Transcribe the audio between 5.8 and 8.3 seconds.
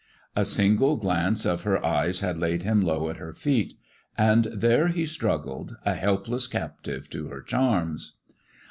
a helpless captive to her charms.